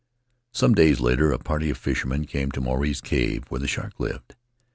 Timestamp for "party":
1.37-1.69